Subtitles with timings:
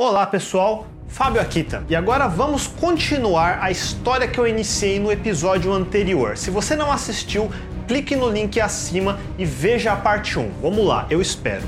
[0.00, 1.84] Olá pessoal, Fábio Akita.
[1.88, 6.36] E agora vamos continuar a história que eu iniciei no episódio anterior.
[6.36, 7.50] Se você não assistiu,
[7.88, 10.52] clique no link acima e veja a parte 1.
[10.62, 11.64] Vamos lá, eu espero.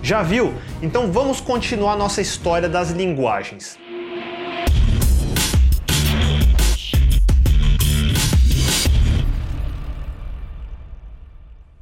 [0.00, 0.54] Já viu?
[0.80, 3.76] Então vamos continuar nossa história das linguagens.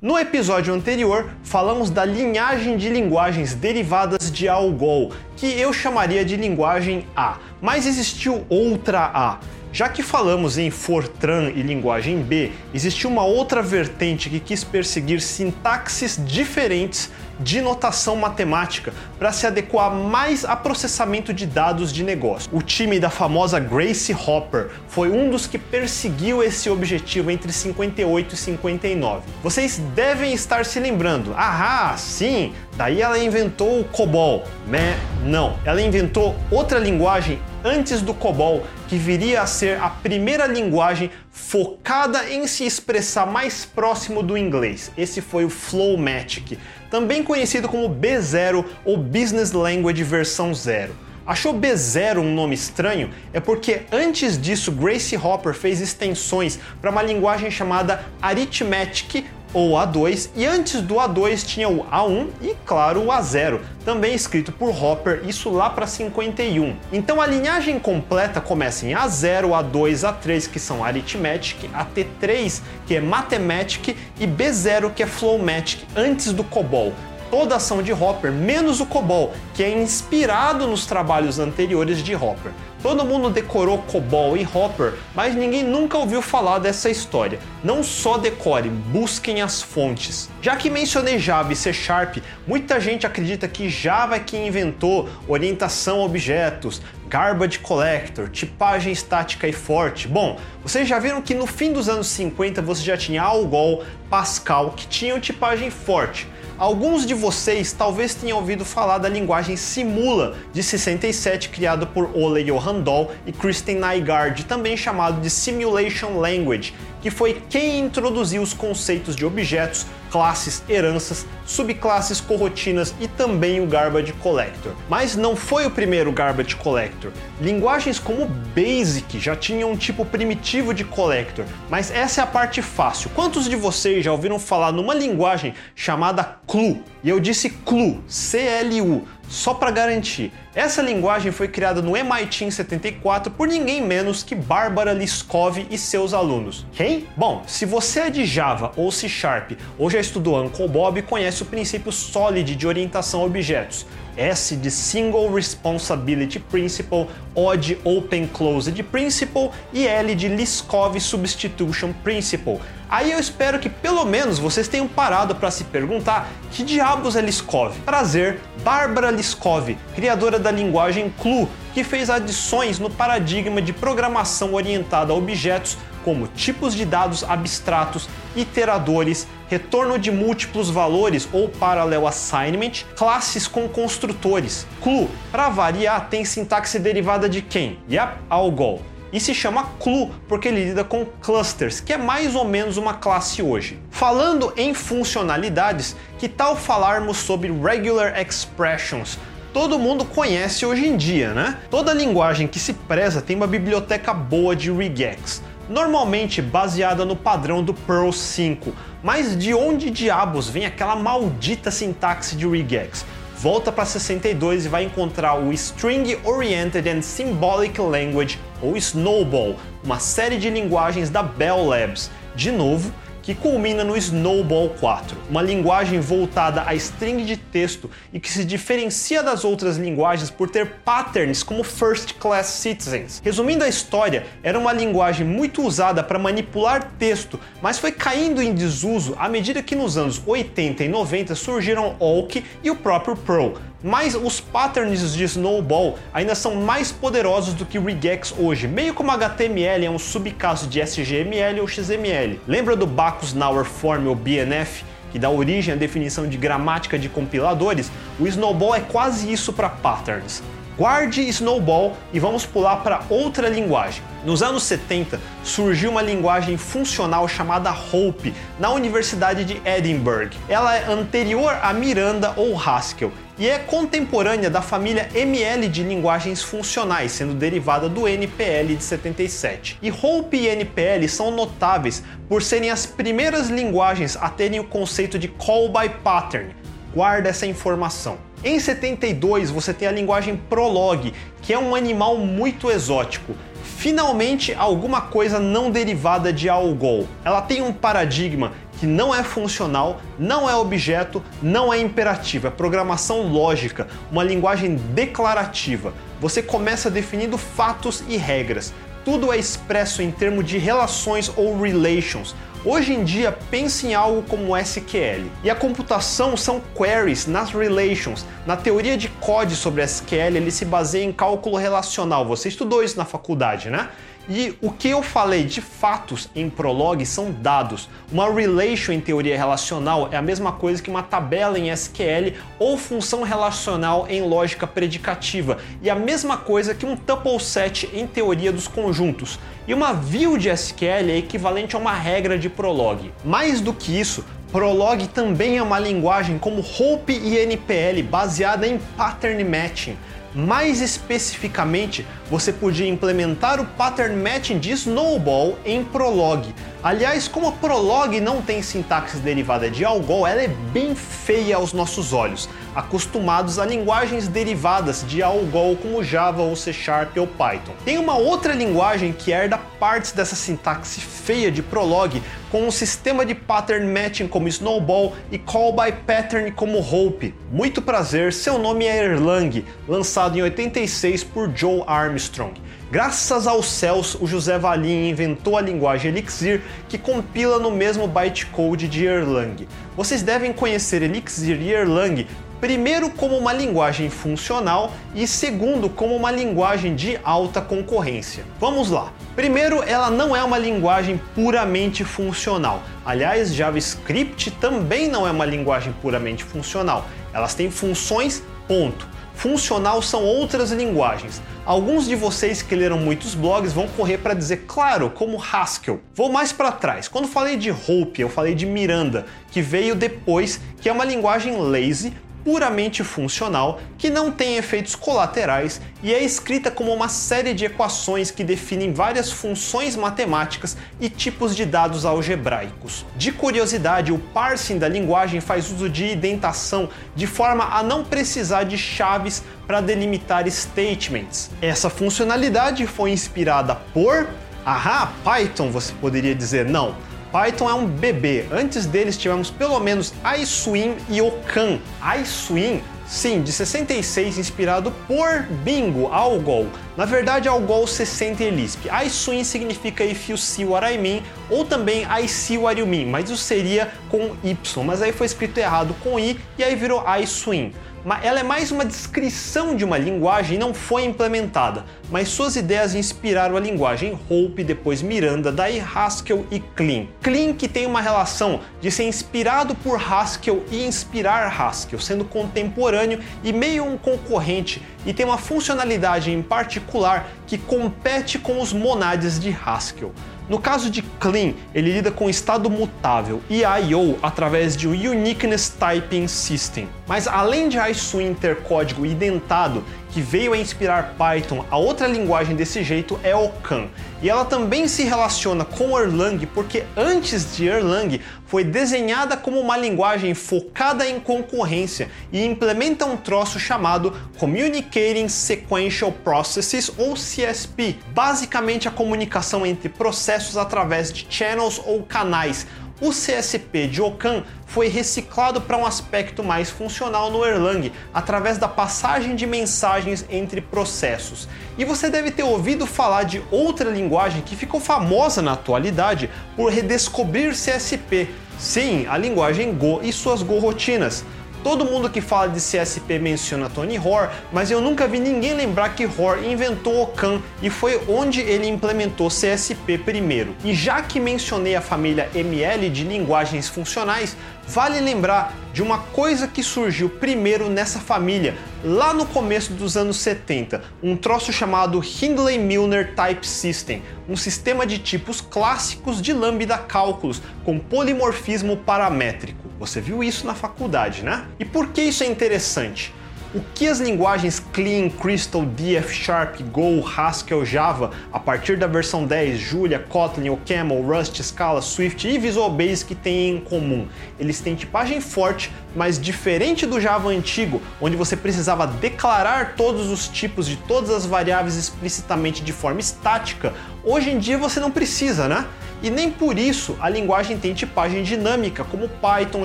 [0.02, 6.34] No episódio anterior, falamos da linhagem de linguagens derivadas de Algol, que eu chamaria de
[6.34, 9.38] linguagem A, mas existiu outra A.
[9.72, 15.20] Já que falamos em Fortran e linguagem B, existiu uma outra vertente que quis perseguir
[15.20, 17.08] sintaxes diferentes
[17.40, 22.50] de notação matemática para se adequar mais a processamento de dados de negócio.
[22.52, 28.34] O time da famosa Grace Hopper foi um dos que perseguiu esse objetivo entre 58
[28.34, 29.22] e 59.
[29.42, 34.44] Vocês devem estar se lembrando, ah, sim, daí ela inventou o COBOL.
[34.66, 40.46] Mas não, ela inventou outra linguagem antes do COBOL, que viria a ser a primeira
[40.46, 44.90] linguagem focada em se expressar mais próximo do inglês.
[44.96, 46.58] Esse foi o Flowmatic
[46.92, 50.94] também conhecido como B0 ou Business Language versão 0.
[51.24, 53.08] Achou B0 um nome estranho?
[53.32, 60.30] É porque antes disso Grace Hopper fez extensões para uma linguagem chamada Arithmetic ou A2,
[60.34, 65.22] e antes do A2 tinha o A1 e, claro, o A0, também escrito por Hopper,
[65.26, 66.76] isso lá para 51.
[66.92, 73.00] Então a linhagem completa começa em A0, A2, A3, que são Arithmetic, AT3, que é
[73.00, 76.92] Mathematic, e B0, que é Flowmatic, antes do COBOL
[77.32, 82.14] toda a ação de Hopper, menos o COBOL, que é inspirado nos trabalhos anteriores de
[82.14, 82.52] Hopper.
[82.82, 87.38] Todo mundo decorou COBOL e Hopper, mas ninguém nunca ouviu falar dessa história.
[87.64, 90.28] Não só decore, busquem as fontes.
[90.42, 95.08] Já que mencionei Java e C Sharp, muita gente acredita que Java é quem inventou
[95.26, 100.06] orientação a objetos, garbage collector, tipagem estática e forte.
[100.06, 104.72] Bom, vocês já viram que no fim dos anos 50 você já tinha Algol, Pascal,
[104.72, 106.28] que tinham tipagem forte.
[106.62, 112.44] Alguns de vocês talvez tenham ouvido falar da linguagem Simula de 67 criada por Ole
[112.44, 118.54] Johan Dahl e Kristen Nygaard, também chamado de Simulation Language, que foi quem introduziu os
[118.54, 124.72] conceitos de objetos, classes, heranças, subclasses, corrotinas e também o Garbage Collector.
[124.86, 127.10] Mas não foi o primeiro Garbage Collector.
[127.40, 132.60] Linguagens como Basic já tinham um tipo primitivo de collector, mas essa é a parte
[132.60, 133.10] fácil.
[133.14, 136.84] Quantos de vocês já ouviram falar numa linguagem chamada CLU?
[137.02, 140.30] E eu disse CLU, C-L-U só para garantir.
[140.54, 145.78] Essa linguagem foi criada no MIT em 74 por ninguém menos que Bárbara Liskov e
[145.78, 146.66] seus alunos.
[146.72, 147.08] Quem?
[147.16, 151.42] Bom, se você é de Java ou C Sharp ou já estudou Uncle Bob, conhece
[151.42, 153.86] o princípio SOLID de orientação a objetos.
[154.16, 161.92] S de Single Responsibility Principle, O de Open Closed Principle e L de Liskov Substitution
[162.04, 162.60] Principle.
[162.90, 167.22] Aí eu espero que pelo menos vocês tenham parado para se perguntar que diabos é
[167.22, 167.74] Liskov.
[167.86, 175.12] Prazer, Bárbara Liskov, criadora da linguagem CLU, que fez adições no paradigma de programação orientada
[175.12, 182.84] a objetos como tipos de dados abstratos, iteradores, retorno de múltiplos valores ou parallel assignment,
[182.96, 184.66] classes com construtores.
[184.82, 187.78] CLU, para variar, tem sintaxe derivada de quem?
[187.88, 188.82] Yep, Algol
[189.12, 192.94] e se chama CLU porque ele lida com clusters, que é mais ou menos uma
[192.94, 193.78] classe hoje.
[193.90, 199.18] Falando em funcionalidades, que tal falarmos sobre regular expressions?
[199.52, 201.58] Todo mundo conhece hoje em dia, né?
[201.70, 207.62] Toda linguagem que se preza tem uma biblioteca boa de regex, normalmente baseada no padrão
[207.62, 208.72] do Perl 5.
[209.02, 213.04] Mas de onde diabos vem aquela maldita sintaxe de regex?
[213.42, 219.98] volta para 62 e vai encontrar o String Oriented and Symbolic Language, ou Snowball, uma
[219.98, 222.08] série de linguagens da Bell Labs.
[222.36, 222.92] De novo,
[223.22, 228.44] que culmina no Snowball 4, uma linguagem voltada a string de texto e que se
[228.44, 233.22] diferencia das outras linguagens por ter patterns como first class citizens.
[233.24, 238.52] Resumindo a história, era uma linguagem muito usada para manipular texto, mas foi caindo em
[238.52, 243.54] desuso à medida que nos anos 80 e 90 surgiram Awk e o próprio Perl,
[243.82, 249.10] mas os patterns de Snowball ainda são mais poderosos do que regex hoje, meio como
[249.10, 252.40] HTML é um subcaso de SGML ou XML.
[252.46, 254.84] Lembra do Bacchus Nauer Form ou BNF?
[255.12, 259.68] que dá origem à definição de gramática de compiladores, o Snowball é quase isso para
[259.68, 260.42] patterns.
[260.76, 264.02] Guarde Snowball e vamos pular para outra linguagem.
[264.24, 270.30] Nos anos 70 surgiu uma linguagem funcional chamada Hope na Universidade de Edinburgh.
[270.48, 273.12] Ela é anterior a Miranda ou Haskell
[273.42, 279.80] e é contemporânea da família ML de linguagens funcionais, sendo derivada do NPL de 77.
[279.82, 285.18] E Hope e NPL são notáveis por serem as primeiras linguagens a terem o conceito
[285.18, 286.54] de call by pattern.
[286.94, 288.16] Guarda essa informação.
[288.44, 293.34] Em 72 você tem a linguagem Prolog, que é um animal muito exótico
[293.82, 297.08] finalmente alguma coisa não derivada de algol.
[297.24, 302.50] Ela tem um paradigma que não é funcional, não é objeto, não é imperativo, é
[302.50, 305.94] programação lógica, uma linguagem declarativa.
[306.20, 308.74] Você começa definindo fatos e regras.
[309.04, 312.34] Tudo é expresso em termos de relações ou relations,
[312.64, 315.28] Hoje em dia, pense em algo como SQL.
[315.42, 318.24] E a computação são queries nas relations.
[318.46, 322.24] Na teoria de código sobre SQL, ele se baseia em cálculo relacional.
[322.24, 323.88] Você estudou isso na faculdade, né?
[324.28, 327.88] E o que eu falei de fatos em Prolog são dados.
[328.10, 332.78] Uma relation em teoria relacional é a mesma coisa que uma tabela em SQL ou
[332.78, 338.52] função relacional em lógica predicativa, e a mesma coisa que um tuple set em teoria
[338.52, 339.40] dos conjuntos.
[339.66, 343.12] E uma view de SQL é equivalente a uma regra de Prolog.
[343.24, 348.78] Mais do que isso, Prolog também é uma linguagem como Hope e NPL baseada em
[348.96, 349.96] pattern matching.
[350.34, 356.54] Mais especificamente, você podia implementar o pattern matching de Snowball em Prolog.
[356.84, 361.72] Aliás, como a Prolog não tem sintaxe derivada de Algol, ela é bem feia aos
[361.72, 367.72] nossos olhos, acostumados a linguagens derivadas de Algol como Java ou C Sharp ou Python.
[367.84, 372.20] Tem uma outra linguagem que herda partes dessa sintaxe feia de Prolog,
[372.50, 377.32] com um sistema de pattern matching como Snowball e call by pattern como Hope.
[377.52, 382.60] Muito prazer, seu nome é Erlang, lançado em 86 por Joe Armstrong.
[382.92, 386.60] Graças aos céus, o José Valim inventou a linguagem Elixir,
[386.90, 389.66] que compila no mesmo bytecode de Erlang.
[389.96, 392.26] Vocês devem conhecer Elixir e Erlang
[392.60, 398.44] primeiro como uma linguagem funcional e segundo como uma linguagem de alta concorrência.
[398.60, 399.10] Vamos lá.
[399.34, 402.82] Primeiro, ela não é uma linguagem puramente funcional.
[403.06, 407.06] Aliás, JavaScript também não é uma linguagem puramente funcional.
[407.32, 409.08] Elas têm funções, ponto.
[409.42, 411.42] Funcional são outras linguagens.
[411.66, 416.00] Alguns de vocês que leram muitos blogs vão correr para dizer, claro, como Haskell.
[416.14, 417.08] Vou mais para trás.
[417.08, 421.56] Quando falei de Hope, eu falei de Miranda, que veio depois, que é uma linguagem
[421.56, 427.64] lazy, puramente funcional, que não tem efeitos colaterais e é escrita como uma série de
[427.64, 433.04] equações que definem várias funções matemáticas e tipos de dados algebraicos.
[433.16, 438.64] De curiosidade, o parsing da linguagem faz uso de indentação de forma a não precisar
[438.64, 441.50] de chaves para delimitar statements.
[441.60, 444.26] Essa funcionalidade foi inspirada por
[444.64, 446.94] Ahá, Python, você poderia dizer não
[447.32, 448.44] Python é um bebê.
[448.52, 451.80] Antes deles tivemos pelo menos iSwim e Ocan.
[452.20, 452.82] iSwim
[453.12, 456.66] Sim, de 66, inspirado por Bingo, Algol.
[456.96, 458.86] Na verdade, Algol 60 e Lisp.
[459.04, 463.06] iSwim significa If You See What I Mean, ou também I See What You Mean,
[463.06, 467.04] mas isso seria com Y, mas aí foi escrito errado com I e aí virou
[467.22, 467.74] iSwim
[468.22, 472.96] ela é mais uma descrição de uma linguagem e não foi implementada, mas suas ideias
[472.96, 477.06] inspiraram a linguagem Hope, depois Miranda, daí Haskell e Clean.
[477.22, 483.20] Clean que tem uma relação de ser inspirado por Haskell e inspirar Haskell, sendo contemporâneo
[483.44, 489.38] e meio um concorrente, e tem uma funcionalidade em particular que compete com os monades
[489.38, 490.10] de Haskell.
[490.48, 495.68] No caso de Clean, ele lida com estado mutável e I/O através de um Uniqueness
[495.68, 496.88] Typing System.
[497.06, 502.54] Mas além de iSwing ter código identado que veio a inspirar Python, a outra linguagem
[502.54, 503.88] desse jeito é Ocan.
[504.20, 509.76] E ela também se relaciona com Erlang porque antes de Erlang foi desenhada como uma
[509.76, 518.86] linguagem focada em concorrência e implementa um troço chamado Communicating Sequential Processes ou CSP, basicamente
[518.86, 522.66] a comunicação entre processos através de channels ou canais
[523.00, 528.68] o CSP de Ocan foi reciclado para um aspecto mais funcional no Erlang, através da
[528.68, 531.48] passagem de mensagens entre processos.
[531.76, 536.70] E você deve ter ouvido falar de outra linguagem que ficou famosa na atualidade por
[536.70, 538.28] redescobrir CSP.
[538.58, 541.24] Sim, a linguagem Go e suas Go rotinas.
[541.62, 545.90] Todo mundo que fala de CSP menciona Tony Hoare, mas eu nunca vi ninguém lembrar
[545.90, 550.56] que Hoare inventou o CAN e foi onde ele implementou CSP primeiro.
[550.64, 556.48] E já que mencionei a família ML de linguagens funcionais, vale lembrar de uma coisa
[556.48, 563.14] que surgiu primeiro nessa família, lá no começo dos anos 70, um troço chamado Hindley-Milner
[563.14, 569.61] Type System, um sistema de tipos clássicos de lambda cálculos com polimorfismo paramétrico.
[569.82, 571.44] Você viu isso na faculdade, né?
[571.58, 573.12] E por que isso é interessante?
[573.54, 579.26] o que as linguagens Clean, Crystal, DF Sharp, Go, Haskell, Java, a partir da versão
[579.26, 584.08] 10, Julia, Kotlin, OCaml, Rust, Scala, Swift e Visual Basic têm em comum?
[584.40, 590.28] Eles têm tipagem forte, mas diferente do Java antigo, onde você precisava declarar todos os
[590.28, 595.46] tipos de todas as variáveis explicitamente de forma estática, hoje em dia você não precisa,
[595.46, 595.66] né?
[596.02, 599.64] E nem por isso a linguagem tem tipagem dinâmica, como Python,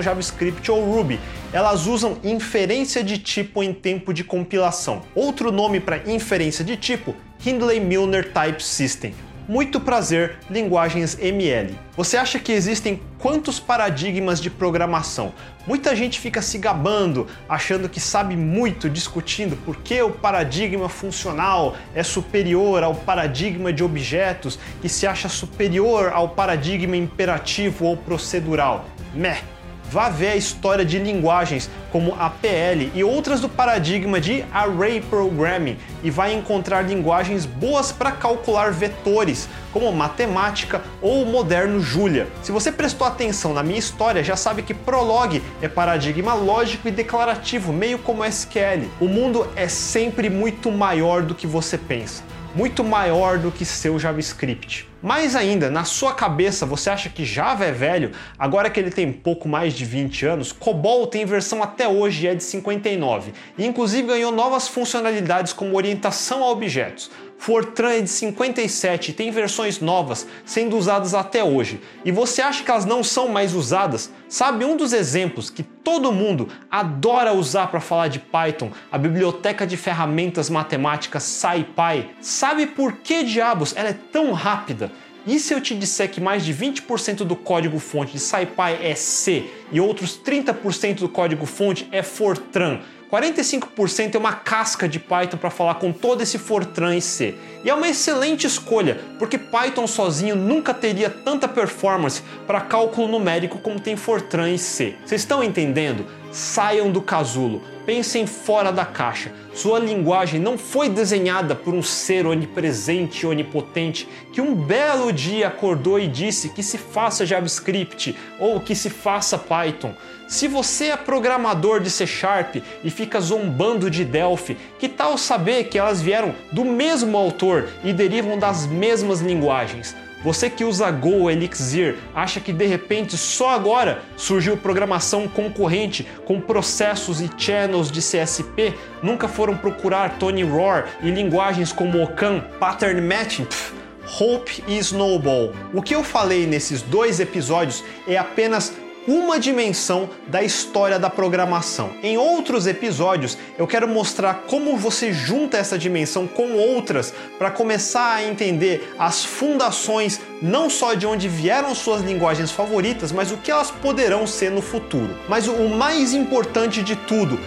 [0.00, 1.18] JavaScript ou Ruby.
[1.52, 5.02] Elas usam inferência de tipo em tempo de compilação.
[5.14, 9.14] Outro nome para inferência de tipo, Hindley-Milner Type System.
[9.48, 11.74] Muito prazer, linguagens ML.
[11.96, 15.32] Você acha que existem quantos paradigmas de programação?
[15.66, 21.74] Muita gente fica se gabando, achando que sabe muito, discutindo por que o paradigma funcional
[21.94, 28.84] é superior ao paradigma de objetos e se acha superior ao paradigma imperativo ou procedural.
[29.14, 29.57] Meh!
[29.90, 35.00] Vá ver a história de linguagens como a PL e outras do paradigma de Array
[35.00, 42.28] Programming e vai encontrar linguagens boas para calcular vetores, como matemática ou o moderno Julia.
[42.42, 46.90] Se você prestou atenção na minha história, já sabe que Prolog é paradigma lógico e
[46.90, 48.90] declarativo, meio como SQL.
[49.00, 52.22] O mundo é sempre muito maior do que você pensa
[52.54, 54.88] muito maior do que seu JavaScript.
[55.00, 59.12] Mais ainda, na sua cabeça você acha que Java é velho, agora que ele tem
[59.12, 64.08] pouco mais de 20 anos, COBOL tem versão até hoje é de 59, e inclusive
[64.08, 67.10] ganhou novas funcionalidades como orientação a objetos.
[67.38, 71.80] Fortran é de 57 e tem versões novas sendo usadas até hoje.
[72.04, 74.10] E você acha que elas não são mais usadas?
[74.28, 79.66] Sabe um dos exemplos que todo mundo adora usar para falar de Python, a biblioteca
[79.66, 82.10] de ferramentas matemáticas SciPy?
[82.20, 84.87] Sabe por que diabos ela é tão rápida?
[85.28, 88.94] E se eu te disser que mais de 20% do código fonte de SciPy é
[88.94, 92.80] C e outros 30% do código fonte é Fortran?
[93.12, 97.34] 45% é uma casca de Python para falar com todo esse Fortran e C.
[97.62, 103.58] E é uma excelente escolha, porque Python sozinho nunca teria tanta performance para cálculo numérico
[103.58, 104.94] como tem Fortran e C.
[105.04, 106.06] Vocês estão entendendo?
[106.30, 109.32] Saiam do casulo, pensem fora da caixa.
[109.54, 115.48] Sua linguagem não foi desenhada por um ser onipresente e onipotente que um belo dia
[115.48, 119.94] acordou e disse que se faça JavaScript ou que se faça Python.
[120.28, 125.64] Se você é programador de C Sharp e fica zombando de Delphi, que tal saber
[125.64, 129.96] que elas vieram do mesmo autor e derivam das mesmas linguagens?
[130.22, 136.40] Você que usa Go Elixir acha que de repente só agora surgiu programação concorrente com
[136.40, 138.74] processos e channels de CSP?
[139.02, 143.44] Nunca foram procurar Tony Roar e linguagens como Ocan, Pattern Matching?
[143.44, 143.72] Pff,
[144.18, 145.52] Hope e Snowball.
[145.72, 148.72] O que eu falei nesses dois episódios é apenas
[149.08, 151.92] uma dimensão da história da programação.
[152.02, 158.16] Em outros episódios, eu quero mostrar como você junta essa dimensão com outras para começar
[158.16, 163.50] a entender as fundações não só de onde vieram suas linguagens favoritas, mas o que
[163.50, 165.16] elas poderão ser no futuro.
[165.26, 167.40] Mas o mais importante de tudo,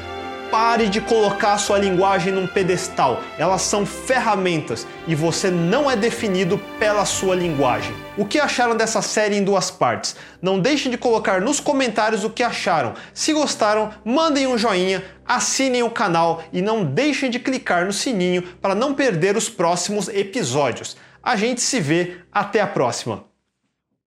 [0.52, 3.22] Pare de colocar sua linguagem num pedestal.
[3.38, 7.96] Elas são ferramentas e você não é definido pela sua linguagem.
[8.18, 10.14] O que acharam dessa série em duas partes?
[10.42, 12.96] Não deixem de colocar nos comentários o que acharam.
[13.14, 18.44] Se gostaram, mandem um joinha, assinem o canal e não deixem de clicar no sininho
[18.62, 20.98] para não perder os próximos episódios.
[21.24, 23.31] A gente se vê, até a próxima!